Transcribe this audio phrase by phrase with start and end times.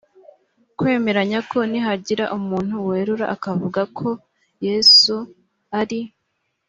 [0.77, 4.09] kwemeranya ko nihagira umuntu werura akavuga ko
[4.65, 5.15] yesu
[5.79, 5.99] ari